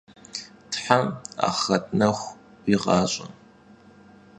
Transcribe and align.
Them 0.83 1.05
axhret 1.47 1.85
nexu 1.99 2.29
'uiğaş'e! 2.63 3.25